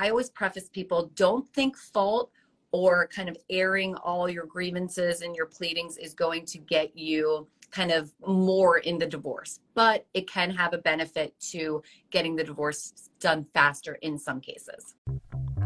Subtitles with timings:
[0.00, 2.30] I always preface people don't think fault
[2.72, 7.46] or kind of airing all your grievances and your pleadings is going to get you
[7.70, 12.42] kind of more in the divorce, but it can have a benefit to getting the
[12.42, 14.94] divorce done faster in some cases.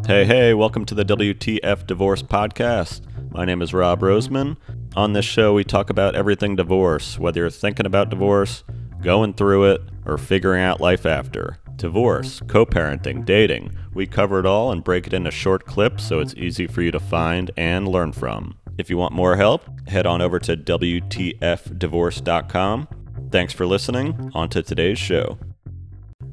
[0.04, 3.02] Hey, hey, welcome to the WTF Divorce Podcast.
[3.30, 4.56] My name is Rob Roseman.
[4.96, 8.64] On this show, we talk about everything divorce, whether you're thinking about divorce,
[9.00, 11.60] going through it, or figuring out life after.
[11.76, 12.48] Divorce, mm-hmm.
[12.48, 13.24] co parenting, mm-hmm.
[13.24, 13.76] dating.
[13.92, 16.90] We cover it all and break it into short clips so it's easy for you
[16.90, 18.56] to find and learn from.
[18.76, 22.88] If you want more help, head on over to WTFdivorce.com.
[23.30, 24.32] Thanks for listening.
[24.34, 25.38] On to today's show.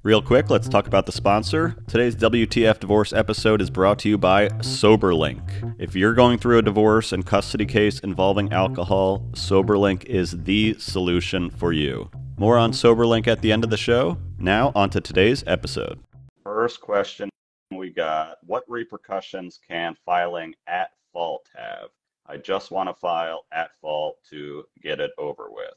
[0.04, 1.76] Real quick, let's talk about the sponsor.
[1.88, 5.76] Today's WTF Divorce episode is brought to you by SoberLink.
[5.78, 11.52] If you're going through a divorce and custody case involving alcohol, SoberLink is the solution
[11.52, 12.10] for you.
[12.38, 14.18] More on SoberLink at the end of the show.
[14.42, 16.00] Now, on to today's episode.
[16.44, 17.30] First question
[17.70, 21.90] we got What repercussions can filing at fault have?
[22.26, 25.76] I just want to file at fault to get it over with.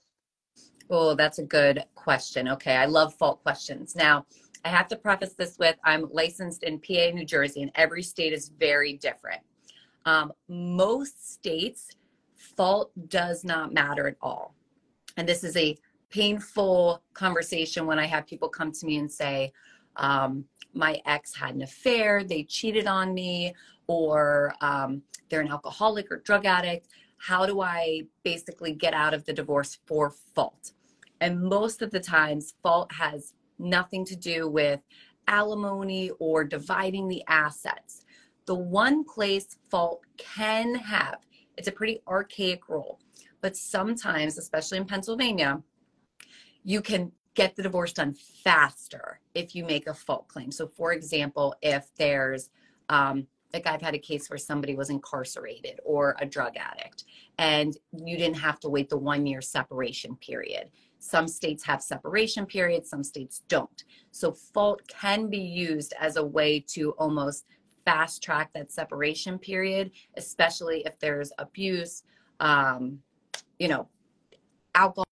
[0.88, 2.48] Oh, that's a good question.
[2.48, 3.94] Okay, I love fault questions.
[3.94, 4.25] Now,
[4.64, 8.33] I have to preface this with I'm licensed in PA, New Jersey, and every state
[8.33, 9.42] is very different.
[10.06, 11.91] Um, most states,
[12.34, 14.55] fault does not matter at all.
[15.19, 15.77] And this is a
[16.14, 19.52] painful conversation when I have people come to me and say,
[19.96, 23.52] um, my ex had an affair, they cheated on me,
[23.88, 26.86] or um, they're an alcoholic or drug addict.
[27.18, 30.72] How do I basically get out of the divorce for fault?
[31.20, 34.80] And most of the times, fault has nothing to do with
[35.26, 38.04] alimony or dividing the assets.
[38.46, 41.18] The one place fault can have,
[41.56, 43.00] it's a pretty archaic rule,
[43.40, 45.62] but sometimes, especially in Pennsylvania,
[46.64, 50.50] you can get the divorce done faster if you make a fault claim.
[50.50, 52.50] So, for example, if there's
[52.88, 57.04] um, like I've had a case where somebody was incarcerated or a drug addict,
[57.38, 60.70] and you didn't have to wait the one year separation period.
[60.98, 63.84] Some states have separation periods, some states don't.
[64.10, 67.47] So, fault can be used as a way to almost
[67.84, 72.03] fast track that separation period, especially if there's abuse,
[72.41, 72.98] um,
[73.58, 73.88] you know,
[74.74, 75.03] alcohol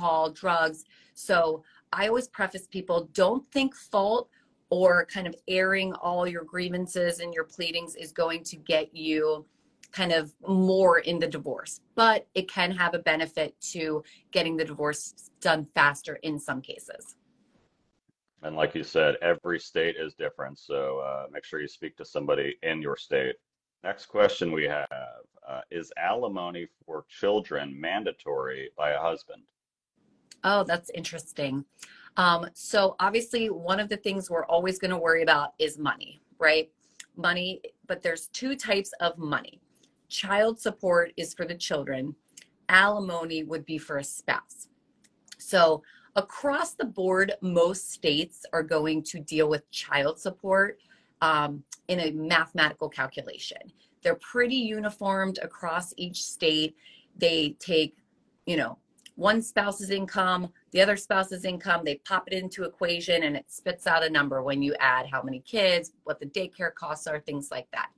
[0.00, 0.84] alcohol, drugs.
[1.14, 1.62] So
[1.92, 4.28] I always preface people don't think fault
[4.70, 9.44] or kind of airing all your grievances and your pleadings is going to get you
[9.92, 14.64] kind of more in the divorce, but it can have a benefit to getting the
[14.64, 17.16] divorce done faster in some cases.
[18.42, 20.60] And like you said, every state is different.
[20.60, 23.34] So uh, make sure you speak to somebody in your state.
[23.82, 24.86] Next question we have
[25.48, 29.42] uh, Is alimony for children mandatory by a husband?
[30.44, 31.64] Oh, that's interesting.
[32.16, 36.20] Um, so obviously, one of the things we're always going to worry about is money,
[36.38, 36.70] right?
[37.16, 39.60] Money, but there's two types of money.
[40.08, 42.14] Child support is for the children.
[42.68, 44.68] Alimony would be for a spouse.
[45.38, 45.82] So
[46.16, 50.78] across the board, most states are going to deal with child support
[51.20, 53.58] um, in a mathematical calculation.
[54.02, 56.74] They're pretty uniformed across each state.
[57.16, 57.96] They take,
[58.46, 58.78] you know,
[59.20, 63.86] one spouse's income, the other spouse's income, they pop it into equation and it spits
[63.86, 67.50] out a number when you add how many kids, what the daycare costs are, things
[67.50, 67.90] like that.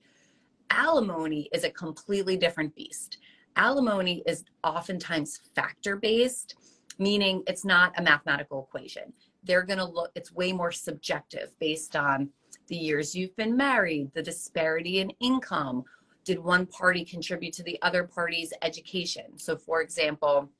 [0.70, 3.18] Alimony is a completely different beast.
[3.54, 6.56] Alimony is oftentimes factor based,
[6.98, 9.12] meaning it's not a mathematical equation.
[9.44, 12.30] They're going to look, it's way more subjective based on
[12.66, 15.84] the years you've been married, the disparity in income.
[16.24, 19.38] Did one party contribute to the other party's education?
[19.38, 20.50] So, for example,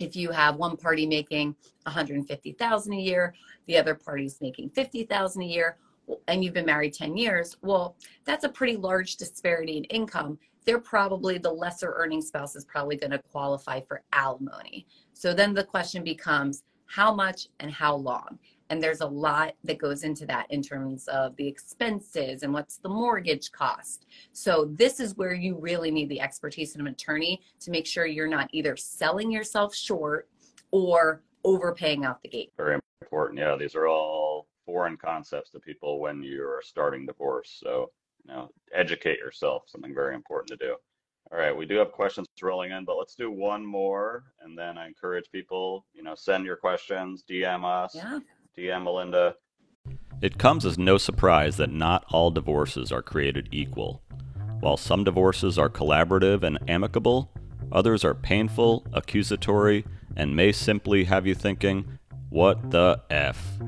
[0.00, 3.34] if you have one party making 150,000 a year,
[3.66, 5.76] the other party's making 50,000 a year,
[6.26, 10.38] and you've been married 10 years, well, that's a pretty large disparity in income.
[10.64, 14.86] They're probably the lesser earning spouse is probably going to qualify for alimony.
[15.12, 18.38] So then the question becomes how much and how long?
[18.70, 22.78] And there's a lot that goes into that in terms of the expenses and what's
[22.78, 24.06] the mortgage cost.
[24.32, 28.06] So, this is where you really need the expertise of an attorney to make sure
[28.06, 30.28] you're not either selling yourself short
[30.70, 32.52] or overpaying out the gate.
[32.56, 33.40] Very important.
[33.40, 37.58] Yeah, these are all foreign concepts to people when you're starting divorce.
[37.62, 37.90] So,
[38.24, 40.76] you know, educate yourself, something very important to do.
[41.32, 44.78] All right, we do have questions rolling in, but let's do one more, and then
[44.78, 47.94] I encourage people, you know, send your questions, DM us.
[47.94, 48.18] Yeah.
[48.58, 49.36] DM Melinda.
[50.20, 54.02] It comes as no surprise that not all divorces are created equal.
[54.60, 57.32] While some divorces are collaborative and amicable,
[57.72, 59.86] others are painful, accusatory,
[60.16, 61.98] and may simply have you thinking,
[62.28, 63.58] what the F?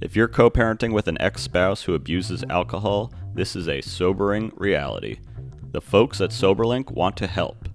[0.00, 4.52] If you're co parenting with an ex spouse who abuses alcohol, this is a sobering
[4.56, 5.18] reality.
[5.70, 7.68] The folks at SoberLink want to help.